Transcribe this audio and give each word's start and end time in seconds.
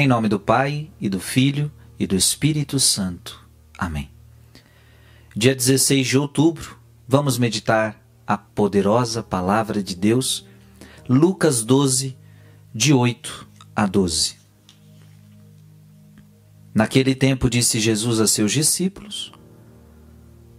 Em 0.00 0.06
nome 0.06 0.28
do 0.28 0.38
Pai, 0.38 0.92
e 1.00 1.08
do 1.08 1.18
Filho, 1.18 1.72
e 1.98 2.06
do 2.06 2.14
Espírito 2.14 2.78
Santo. 2.78 3.44
Amém. 3.76 4.08
Dia 5.34 5.56
16 5.56 6.06
de 6.06 6.16
outubro, 6.16 6.78
vamos 7.08 7.36
meditar 7.36 8.00
a 8.24 8.38
poderosa 8.38 9.24
palavra 9.24 9.82
de 9.82 9.96
Deus, 9.96 10.46
Lucas 11.08 11.64
12, 11.64 12.16
de 12.72 12.92
8 12.92 13.48
a 13.74 13.86
12. 13.86 14.36
Naquele 16.72 17.16
tempo 17.16 17.50
disse 17.50 17.80
Jesus 17.80 18.20
a 18.20 18.28
seus 18.28 18.52
discípulos: 18.52 19.32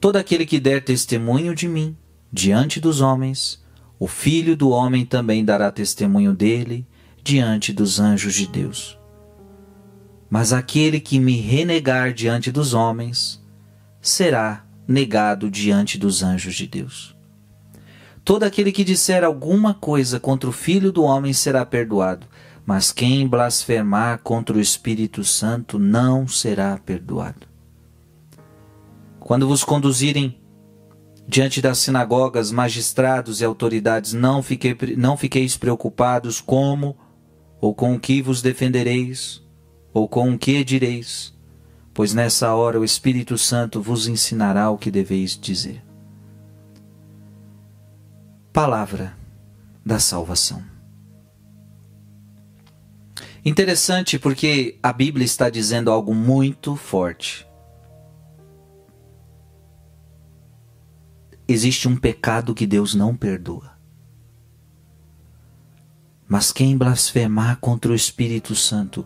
Todo 0.01 0.17
aquele 0.17 0.45
que 0.45 0.59
der 0.59 0.83
testemunho 0.83 1.55
de 1.55 1.69
mim 1.69 1.95
diante 2.29 2.81
dos 2.81 2.99
homens, 2.99 3.63
o 3.97 4.05
Filho 4.05 4.57
do 4.57 4.71
homem 4.71 5.05
também 5.05 5.45
dará 5.45 5.71
testemunho 5.71 6.33
dele 6.33 6.85
diante 7.23 7.71
dos 7.71 8.01
anjos 8.01 8.35
de 8.35 8.45
Deus. 8.45 8.98
Mas 10.30 10.53
aquele 10.53 10.99
que 10.99 11.20
me 11.20 11.40
renegar 11.40 12.13
diante 12.13 12.52
dos 12.52 12.73
homens 12.73 13.44
será 14.02 14.63
negado 14.88 15.49
diante 15.49 15.98
dos 15.98 16.23
anjos 16.23 16.55
de 16.55 16.67
Deus. 16.67 17.16
Todo 18.23 18.44
aquele 18.44 18.72
que 18.72 18.84
disser 18.84 19.23
alguma 19.23 19.73
coisa 19.73 20.20
contra 20.20 20.50
o 20.50 20.53
Filho 20.53 20.91
do 20.91 21.03
homem 21.03 21.34
será 21.34 21.66
perdoado, 21.66 22.27
mas 22.66 22.91
quem 22.91 23.27
blasfemar 23.27 24.20
contra 24.20 24.55
o 24.55 24.62
Espírito 24.62 25.23
Santo 25.23 25.80
não 25.80 26.27
será 26.27 26.77
perdoado. 26.77 27.48
Quando 29.20 29.48
vos 29.48 29.64
conduzirem 29.64 30.39
diante 31.27 31.61
das 31.61 31.80
sinagogas, 31.80 32.52
magistrados 32.52 33.41
e 33.41 33.45
autoridades, 33.45 34.14
não, 34.14 34.44
não 34.98 35.17
fiqueis 35.17 35.58
preocupados 35.58 36.41
como 36.41 36.98
ou 37.61 37.73
com 37.73 37.95
o 37.95 38.00
que 38.00 38.22
vos 38.22 38.41
defendereis 38.41 39.44
ou 39.93 40.07
com 40.07 40.31
o 40.31 40.38
que 40.38 40.63
direis, 40.63 41.34
pois 41.93 42.13
nessa 42.13 42.53
hora 42.53 42.80
o 42.80 42.86
Espírito 42.86 43.38
Santo 43.38 43.81
vos 43.81 44.08
ensinará 44.08 44.69
o 44.69 44.77
que 44.77 44.91
deveis 44.91 45.38
dizer. 45.38 45.83
Palavra 48.53 49.17
da 49.86 49.99
salvação. 49.99 50.64
Interessante 53.44 54.19
porque 54.19 54.77
a 54.83 54.91
Bíblia 54.91 55.25
está 55.25 55.49
dizendo 55.49 55.89
algo 55.92 56.14
muito 56.14 56.75
forte. 56.75 57.47
Existe 61.47 61.88
um 61.88 61.95
pecado 61.95 62.53
que 62.53 62.67
Deus 62.67 62.94
não 62.94 63.16
perdoa. 63.16 63.71
Mas 66.27 66.52
quem 66.52 66.77
blasfemar 66.77 67.58
contra 67.58 67.92
o 67.92 67.95
Espírito 67.95 68.53
Santo 68.55 69.03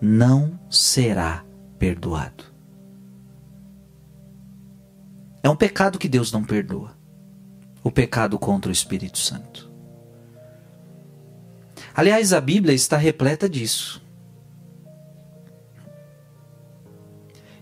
não 0.00 0.58
será 0.70 1.44
perdoado. 1.78 2.44
É 5.42 5.48
um 5.48 5.56
pecado 5.56 5.98
que 5.98 6.08
Deus 6.08 6.32
não 6.32 6.44
perdoa. 6.44 6.96
O 7.82 7.90
pecado 7.90 8.38
contra 8.38 8.68
o 8.68 8.72
Espírito 8.72 9.18
Santo. 9.18 9.70
Aliás, 11.94 12.32
a 12.32 12.40
Bíblia 12.40 12.74
está 12.74 12.96
repleta 12.96 13.48
disso. 13.48 14.02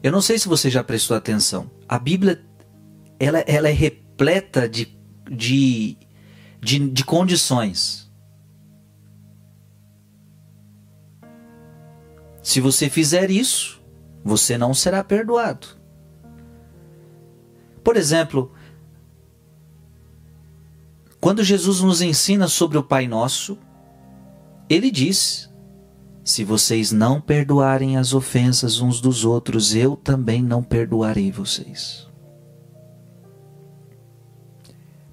Eu 0.03 0.11
não 0.11 0.21
sei 0.21 0.39
se 0.39 0.49
você 0.49 0.71
já 0.71 0.83
prestou 0.83 1.17
atenção. 1.17 1.71
A 1.89 1.99
Bíblia 1.99 2.45
ela, 3.19 3.39
ela 3.41 3.69
é 3.69 3.73
repleta 3.73 4.69
de, 4.69 4.99
de, 5.31 5.97
de, 6.61 6.79
de 6.91 7.05
condições 7.05 8.04
Se 12.45 12.61
você 12.61 12.91
fizer 12.91 13.31
isso, 13.31 13.83
você 14.23 14.59
não 14.59 14.75
será 14.75 15.03
perdoado. 15.03 15.67
Por 17.83 17.97
exemplo, 17.97 18.53
quando 21.19 21.43
Jesus 21.43 21.81
nos 21.81 22.03
ensina 22.03 22.47
sobre 22.47 22.77
o 22.77 22.83
Pai 22.83 23.09
Nosso, 23.09 23.59
ele 24.69 24.91
diz: 24.91 25.51
Se 26.23 26.45
vocês 26.45 26.93
não 26.93 27.19
perdoarem 27.19 27.97
as 27.97 28.13
ofensas 28.13 28.79
uns 28.79 29.01
dos 29.01 29.25
outros, 29.25 29.75
eu 29.75 29.97
também 29.97 30.43
não 30.43 30.63
perdoarei 30.63 31.33
vocês. 31.33 32.07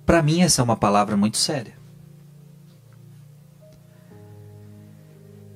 Para 0.05 0.21
mim, 0.21 0.41
essa 0.41 0.61
é 0.61 0.63
uma 0.63 0.75
palavra 0.75 1.15
muito 1.15 1.37
séria. 1.37 1.80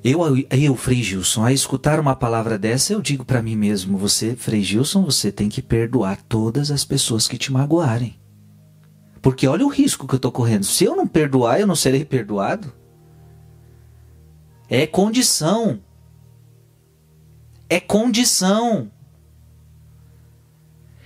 Eu, 0.07 0.19
eu, 0.51 0.75
Frei 0.75 1.01
Gilson, 1.01 1.43
a 1.43 1.51
escutar 1.51 1.99
uma 1.99 2.15
palavra 2.15 2.59
dessa, 2.59 2.93
eu 2.93 3.01
digo 3.01 3.25
para 3.25 3.41
mim 3.41 3.55
mesmo: 3.55 3.97
você, 3.97 4.35
Frei 4.35 4.61
Gilson, 4.61 5.03
você 5.03 5.31
tem 5.31 5.49
que 5.49 5.63
perdoar 5.63 6.21
todas 6.29 6.69
as 6.69 6.85
pessoas 6.85 7.27
que 7.27 7.39
te 7.39 7.51
magoarem. 7.51 8.15
Porque 9.19 9.47
olha 9.47 9.65
o 9.65 9.69
risco 9.69 10.07
que 10.07 10.13
eu 10.13 10.17
estou 10.17 10.31
correndo. 10.31 10.63
Se 10.63 10.83
eu 10.83 10.95
não 10.95 11.07
perdoar, 11.07 11.59
eu 11.59 11.65
não 11.65 11.75
serei 11.75 12.05
perdoado. 12.05 12.71
É 14.69 14.85
condição. 14.85 15.79
É 17.67 17.79
condição. 17.79 18.91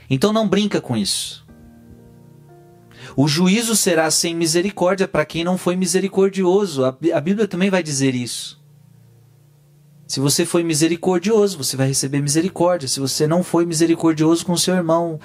Então 0.09 0.33
não 0.33 0.45
brinca 0.45 0.81
com 0.81 0.97
isso. 0.97 1.47
O 3.15 3.29
juízo 3.29 3.77
será 3.77 4.11
sem 4.11 4.35
misericórdia 4.35 5.07
para 5.07 5.25
quem 5.25 5.45
não 5.45 5.57
foi 5.57 5.77
misericordioso. 5.77 6.83
A 6.83 7.21
Bíblia 7.21 7.47
também 7.47 7.69
vai 7.69 7.81
dizer 7.81 8.13
isso. 8.13 8.58
Se 10.09 10.19
você 10.19 10.43
foi 10.43 10.63
misericordioso, 10.63 11.55
você 11.55 11.77
vai 11.77 11.87
receber 11.87 12.19
misericórdia. 12.19 12.87
Se 12.87 12.99
você 12.99 13.27
não 13.27 13.43
foi 13.43 13.63
misericordioso 13.63 14.43
com 14.43 14.57
seu 14.57 14.73
irmão, 14.73 15.19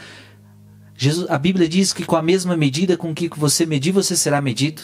Jesus, 0.95 1.27
a 1.31 1.39
Bíblia 1.39 1.67
diz 1.67 1.95
que 1.95 2.05
com 2.05 2.17
a 2.17 2.23
mesma 2.23 2.55
medida 2.55 2.95
com 2.95 3.15
que 3.15 3.31
você 3.31 3.65
medir, 3.65 3.93
você 3.93 4.15
será 4.15 4.43
medido. 4.43 4.83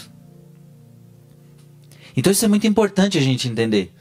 Então 2.16 2.33
isso 2.33 2.43
é 2.47 2.49
muito 2.49 2.66
importante 2.66 3.19
a 3.19 3.21
gente 3.21 3.47
entender. 3.47 3.93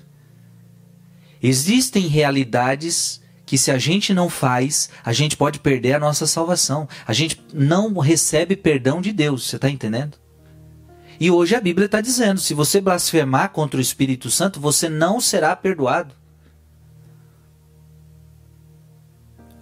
Existem 1.44 2.08
realidades 2.08 3.22
que 3.46 3.58
se 3.58 3.70
a 3.70 3.78
gente 3.78 4.14
não 4.14 4.30
faz, 4.30 4.90
a 5.04 5.12
gente 5.12 5.36
pode 5.36 5.60
perder 5.60 5.96
a 5.96 6.00
nossa 6.00 6.26
salvação. 6.26 6.88
A 7.06 7.12
gente 7.12 7.44
não 7.54 7.94
recebe 7.98 8.56
perdão 8.56 9.02
de 9.02 9.12
Deus, 9.12 9.50
você 9.50 9.58
está 9.58 9.70
entendendo? 9.70 10.18
E 11.20 11.30
hoje 11.30 11.54
a 11.54 11.62
Bíblia 11.62 11.86
está 11.86 12.00
dizendo: 12.00 12.40
se 12.40 12.54
você 12.54 12.80
blasfemar 12.80 13.52
contra 13.52 13.78
o 13.78 13.82
Espírito 13.82 14.32
Santo, 14.32 14.60
você 14.60 14.88
não 14.88 15.20
será 15.20 15.56
perdoado. 15.56 16.16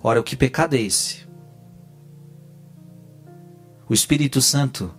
Ora, 0.04 0.20
o 0.20 0.24
que 0.24 0.36
pecado 0.36 0.76
é 0.76 0.82
esse? 0.82 1.28
O 3.90 3.94
Espírito 3.94 4.42
Santo 4.42 4.94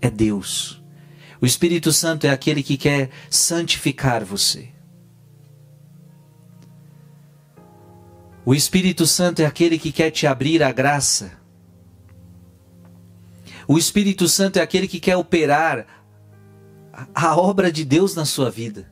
é 0.00 0.10
Deus. 0.10 0.82
O 1.40 1.46
Espírito 1.46 1.92
Santo 1.92 2.26
é 2.26 2.30
aquele 2.30 2.62
que 2.62 2.76
quer 2.76 3.10
santificar 3.30 4.24
você. 4.24 4.70
O 8.44 8.54
Espírito 8.54 9.06
Santo 9.06 9.40
é 9.40 9.46
aquele 9.46 9.78
que 9.78 9.92
quer 9.92 10.10
te 10.10 10.26
abrir 10.26 10.62
a 10.62 10.72
graça 10.72 11.37
o 13.68 13.76
Espírito 13.76 14.26
Santo 14.26 14.58
é 14.58 14.62
aquele 14.62 14.88
que 14.88 14.98
quer 14.98 15.16
operar 15.16 15.86
a 17.14 17.36
obra 17.36 17.70
de 17.70 17.84
Deus 17.84 18.14
na 18.14 18.24
sua 18.24 18.50
vida. 18.50 18.90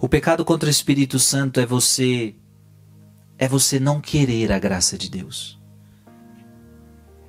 O 0.00 0.08
pecado 0.08 0.44
contra 0.44 0.66
o 0.66 0.70
Espírito 0.70 1.20
Santo 1.20 1.60
é 1.60 1.64
você 1.64 2.34
é 3.38 3.46
você 3.46 3.78
não 3.78 4.00
querer 4.00 4.50
a 4.50 4.58
graça 4.58 4.98
de 4.98 5.08
Deus. 5.08 5.60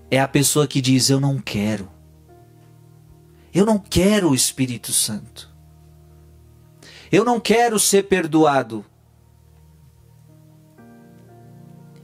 É 0.09 0.19
a 0.19 0.27
pessoa 0.27 0.67
que 0.67 0.81
diz 0.81 1.11
eu 1.11 1.19
não 1.19 1.37
quero. 1.37 1.87
Eu 3.53 3.67
não 3.67 3.77
quero 3.77 4.31
o 4.31 4.35
Espírito 4.35 4.91
Santo. 4.91 5.53
Eu 7.11 7.23
não 7.23 7.39
quero 7.39 7.77
ser 7.77 8.07
perdoado. 8.07 8.83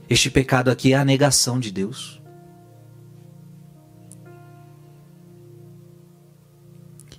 Este 0.08 0.30
pecado 0.30 0.70
aqui 0.70 0.92
é 0.92 0.96
a 0.96 1.04
negação 1.04 1.58
de 1.58 1.72
Deus. 1.72 2.22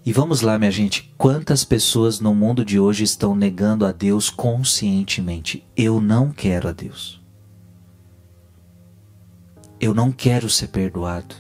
E 0.08 0.14
vamos 0.14 0.40
lá, 0.40 0.58
minha 0.58 0.72
gente, 0.72 1.14
quantas 1.18 1.66
pessoas 1.66 2.22
no 2.22 2.34
mundo 2.34 2.64
de 2.64 2.80
hoje 2.80 3.04
estão 3.04 3.36
negando 3.36 3.86
a 3.86 3.92
Deus 3.92 4.30
conscientemente? 4.30 5.68
Eu 5.76 6.00
não 6.00 6.32
quero 6.32 6.70
a 6.70 6.72
Deus. 6.72 7.22
Eu 9.82 9.94
não 9.94 10.10
quero 10.14 10.50
ser 10.50 10.68
perdoado. 10.68 11.36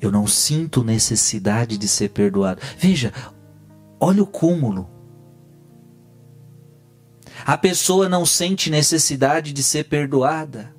Eu 0.00 0.12
não 0.12 0.28
sinto 0.28 0.84
necessidade 0.84 1.76
de 1.76 1.88
ser 1.88 2.10
perdoado. 2.10 2.62
Veja, 2.78 3.12
olha 3.98 4.22
o 4.22 4.26
cúmulo. 4.26 4.88
A 7.44 7.58
pessoa 7.58 8.08
não 8.08 8.24
sente 8.24 8.70
necessidade 8.70 9.52
de 9.52 9.64
ser 9.64 9.86
perdoada. 9.86 10.72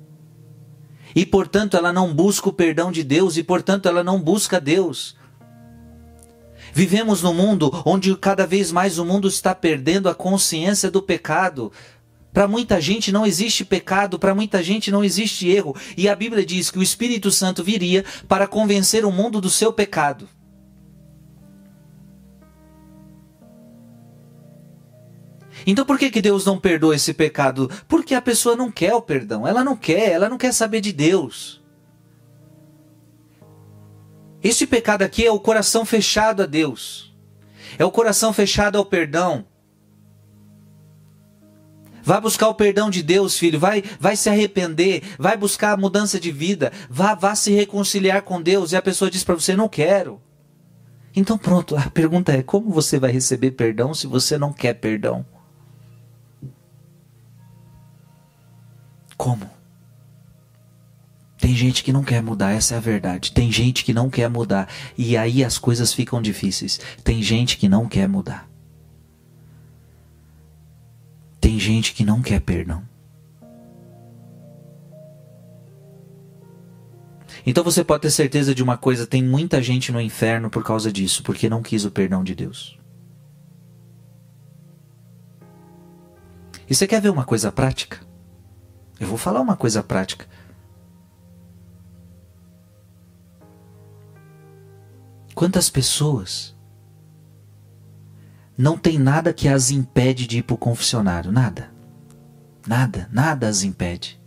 E 1.14 1.26
portanto 1.26 1.76
ela 1.76 1.92
não 1.92 2.14
busca 2.14 2.48
o 2.48 2.52
perdão 2.54 2.90
de 2.90 3.04
Deus, 3.04 3.36
e 3.36 3.42
portanto 3.42 3.90
ela 3.90 4.02
não 4.02 4.18
busca 4.18 4.58
Deus. 4.58 5.20
Vivemos 6.72 7.22
num 7.22 7.34
mundo 7.34 7.70
onde 7.84 8.16
cada 8.16 8.46
vez 8.46 8.72
mais 8.72 8.98
o 8.98 9.04
mundo 9.04 9.28
está 9.28 9.54
perdendo 9.54 10.08
a 10.08 10.14
consciência 10.14 10.90
do 10.90 11.02
pecado. 11.02 11.70
Para 12.32 12.48
muita 12.48 12.80
gente 12.80 13.12
não 13.12 13.26
existe 13.26 13.62
pecado, 13.62 14.18
para 14.18 14.34
muita 14.34 14.62
gente 14.62 14.90
não 14.90 15.04
existe 15.04 15.46
erro. 15.48 15.76
E 15.98 16.08
a 16.08 16.16
Bíblia 16.16 16.46
diz 16.46 16.70
que 16.70 16.78
o 16.78 16.82
Espírito 16.82 17.30
Santo 17.30 17.62
viria 17.62 18.04
para 18.26 18.46
convencer 18.46 19.04
o 19.04 19.12
mundo 19.12 19.38
do 19.38 19.50
seu 19.50 19.70
pecado. 19.70 20.26
Então 25.66 25.84
por 25.84 25.98
que, 25.98 26.10
que 26.10 26.22
Deus 26.22 26.46
não 26.46 26.58
perdoa 26.58 26.96
esse 26.96 27.12
pecado? 27.12 27.70
Porque 27.86 28.14
a 28.14 28.22
pessoa 28.22 28.56
não 28.56 28.70
quer 28.70 28.94
o 28.94 29.02
perdão, 29.02 29.46
ela 29.46 29.62
não 29.62 29.76
quer, 29.76 30.10
ela 30.12 30.28
não 30.28 30.38
quer 30.38 30.52
saber 30.52 30.80
de 30.80 30.90
Deus. 30.90 31.61
Este 34.42 34.66
pecado 34.66 35.02
aqui 35.02 35.24
é 35.24 35.30
o 35.30 35.38
coração 35.38 35.84
fechado 35.84 36.42
a 36.42 36.46
Deus. 36.46 37.14
É 37.78 37.84
o 37.84 37.90
coração 37.90 38.32
fechado 38.32 38.76
ao 38.76 38.84
perdão. 38.84 39.46
Vá 42.02 42.20
buscar 42.20 42.48
o 42.48 42.54
perdão 42.54 42.90
de 42.90 43.02
Deus, 43.02 43.38
filho. 43.38 43.60
Vai, 43.60 43.82
vai 44.00 44.16
se 44.16 44.28
arrepender. 44.28 45.04
Vai 45.18 45.36
buscar 45.36 45.72
a 45.72 45.76
mudança 45.76 46.18
de 46.18 46.32
vida. 46.32 46.72
Vá, 46.90 47.14
vá 47.14 47.34
se 47.36 47.52
reconciliar 47.52 48.22
com 48.22 48.42
Deus. 48.42 48.72
E 48.72 48.76
a 48.76 48.82
pessoa 48.82 49.10
diz 49.10 49.22
para 49.22 49.36
você: 49.36 49.54
Não 49.54 49.68
quero. 49.68 50.20
Então, 51.14 51.38
pronto. 51.38 51.76
A 51.76 51.88
pergunta 51.88 52.32
é: 52.32 52.42
Como 52.42 52.70
você 52.70 52.98
vai 52.98 53.12
receber 53.12 53.52
perdão 53.52 53.94
se 53.94 54.08
você 54.08 54.36
não 54.36 54.52
quer 54.52 54.74
perdão? 54.74 55.24
Como? 59.16 59.48
Gente 61.62 61.84
que 61.84 61.92
não 61.92 62.02
quer 62.02 62.20
mudar, 62.20 62.50
essa 62.50 62.74
é 62.74 62.76
a 62.76 62.80
verdade. 62.80 63.30
Tem 63.30 63.52
gente 63.52 63.84
que 63.84 63.94
não 63.94 64.10
quer 64.10 64.28
mudar. 64.28 64.68
E 64.98 65.16
aí 65.16 65.44
as 65.44 65.58
coisas 65.58 65.94
ficam 65.94 66.20
difíceis. 66.20 66.80
Tem 67.04 67.22
gente 67.22 67.56
que 67.56 67.68
não 67.68 67.86
quer 67.86 68.08
mudar. 68.08 68.50
Tem 71.40 71.60
gente 71.60 71.94
que 71.94 72.04
não 72.04 72.20
quer 72.20 72.40
perdão. 72.40 72.82
Então 77.46 77.62
você 77.62 77.84
pode 77.84 78.02
ter 78.02 78.10
certeza 78.10 78.52
de 78.52 78.62
uma 78.64 78.76
coisa: 78.76 79.06
tem 79.06 79.22
muita 79.22 79.62
gente 79.62 79.92
no 79.92 80.00
inferno 80.00 80.50
por 80.50 80.64
causa 80.64 80.90
disso, 80.90 81.22
porque 81.22 81.48
não 81.48 81.62
quis 81.62 81.84
o 81.84 81.92
perdão 81.92 82.24
de 82.24 82.34
Deus. 82.34 82.76
E 86.68 86.74
você 86.74 86.88
quer 86.88 87.00
ver 87.00 87.10
uma 87.10 87.24
coisa 87.24 87.52
prática? 87.52 88.00
Eu 88.98 89.06
vou 89.06 89.16
falar 89.16 89.40
uma 89.40 89.56
coisa 89.56 89.80
prática. 89.80 90.26
Quantas 95.42 95.68
pessoas 95.68 96.54
não 98.56 98.78
tem 98.78 98.96
nada 98.96 99.34
que 99.34 99.48
as 99.48 99.72
impede 99.72 100.24
de 100.24 100.38
ir 100.38 100.44
para 100.44 100.54
o 100.54 100.56
confessionário? 100.56 101.32
Nada. 101.32 101.68
Nada, 102.64 103.08
nada 103.10 103.48
as 103.48 103.64
impede. 103.64 104.22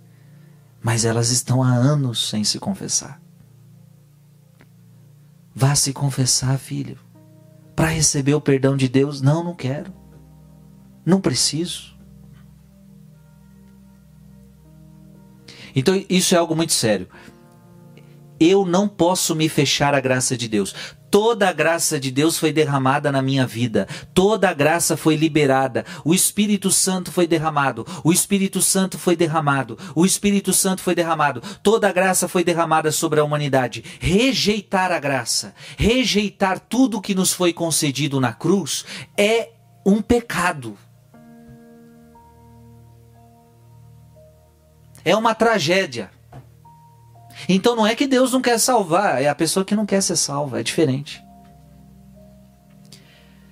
Mas 0.83 1.06
elas 1.06 1.29
estão 1.29 1.63
há 1.63 1.71
anos 1.73 2.29
sem 2.29 2.44
se 2.44 2.59
confessar. 2.59 3.21
Vá 5.56 5.73
se 5.73 5.94
confessar, 5.94 6.59
filho. 6.59 7.00
Para 7.77 7.91
receber 7.91 8.33
o 8.33 8.41
perdão 8.41 8.75
de 8.75 8.89
Deus? 8.89 9.21
Não, 9.21 9.41
não 9.41 9.56
quero. 9.56 9.94
Não 11.06 11.21
preciso. 11.21 11.97
Então 15.73 15.95
isso 16.09 16.35
é 16.35 16.38
algo 16.38 16.57
muito 16.57 16.73
sério. 16.73 17.07
Eu 18.38 18.65
não 18.65 18.85
posso 18.85 19.33
me 19.33 19.47
fechar 19.47 19.95
à 19.95 20.01
graça 20.01 20.35
de 20.35 20.50
Deus. 20.50 20.75
Toda 21.15 21.47
a 21.47 21.53
graça 21.53 21.97
de 21.97 22.12
Deus 22.12 22.38
foi 22.38 22.51
derramada 22.51 23.09
na 23.09 23.21
minha 23.21 23.47
vida. 23.47 23.88
Toda 24.13 24.50
a 24.50 24.53
graça 24.53 24.97
foi 24.97 25.15
liberada. 25.15 25.85
O 26.03 26.13
Espírito 26.13 26.69
Santo 26.69 27.09
foi 27.09 27.25
derramado. 27.25 27.88
O 28.03 28.12
Espírito 28.12 28.62
Santo 28.62 29.00
foi 29.00 29.15
derramado. 29.15 29.79
O 29.95 30.06
Espírito 30.06 30.51
Santo 30.51 30.81
foi 30.81 30.94
derramado. 30.94 31.41
Toda 31.63 31.88
a 31.88 31.94
graça 31.94 32.27
foi 32.27 32.44
derramada 32.44 32.91
sobre 32.91 33.21
a 33.21 33.23
humanidade. 33.23 33.81
Rejeitar 33.97 34.91
a 34.91 35.00
graça, 35.00 35.56
rejeitar 35.77 36.59
tudo 36.59 37.00
que 37.00 37.15
nos 37.15 37.31
foi 37.31 37.53
concedido 37.53 38.19
na 38.19 38.33
cruz 38.33 38.83
é 39.17 39.51
um 39.85 40.01
pecado. 40.01 40.77
é 45.06 45.15
uma 45.15 45.35
tragédia. 45.35 46.09
Então 47.48 47.76
não 47.76 47.86
é 47.86 47.96
que 47.96 48.08
Deus 48.08 48.32
não 48.32 48.42
quer 48.42 48.60
salvar, 48.60 49.22
é 49.22 49.28
a 49.28 49.36
pessoa 49.36 49.66
que 49.66 49.76
não 49.76 49.86
quer 49.86 50.02
ser 50.02 50.16
salva, 50.16 50.60
é 50.60 50.64
diferente. 50.64 51.24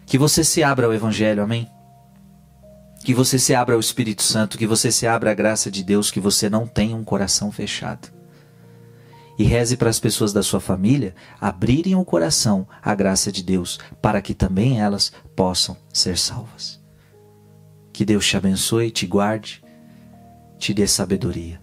Que 0.05 0.17
você 0.17 0.43
se 0.43 0.63
abra 0.63 0.85
ao 0.85 0.93
Evangelho, 0.93 1.43
amém? 1.43 1.69
Que 3.03 3.13
você 3.13 3.37
se 3.37 3.53
abra 3.53 3.75
ao 3.75 3.79
Espírito 3.79 4.23
Santo, 4.23 4.57
que 4.57 4.67
você 4.67 4.91
se 4.91 5.05
abra 5.05 5.31
à 5.31 5.33
graça 5.33 5.69
de 5.69 5.83
Deus, 5.83 6.09
que 6.09 6.19
você 6.19 6.49
não 6.49 6.65
tenha 6.65 6.95
um 6.95 7.03
coração 7.03 7.51
fechado. 7.51 8.11
E 9.37 9.43
reze 9.43 9.75
para 9.75 9.89
as 9.89 9.99
pessoas 9.99 10.31
da 10.31 10.43
sua 10.43 10.59
família 10.59 11.15
abrirem 11.41 11.95
o 11.95 12.05
coração 12.05 12.67
à 12.81 12.93
graça 12.93 13.31
de 13.31 13.43
Deus, 13.43 13.79
para 14.01 14.21
que 14.21 14.33
também 14.33 14.79
elas 14.79 15.11
possam 15.35 15.75
ser 15.91 16.17
salvas. 16.17 16.79
Que 17.91 18.05
Deus 18.05 18.25
te 18.25 18.37
abençoe, 18.37 18.91
te 18.91 19.07
guarde 19.07 19.63
te 20.63 20.73
dê 20.73 20.87
sabedoria. 20.87 21.62